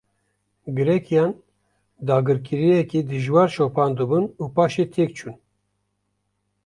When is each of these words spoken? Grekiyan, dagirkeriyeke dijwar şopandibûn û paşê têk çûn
Grekiyan, 0.67 1.33
dagirkeriyeke 2.07 2.99
dijwar 3.09 3.47
şopandibûn 3.55 4.25
û 4.41 4.43
paşê 4.55 4.85
têk 4.93 5.11
çûn 5.17 5.35